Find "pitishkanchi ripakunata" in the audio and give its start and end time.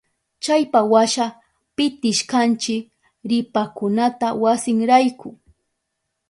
1.75-4.27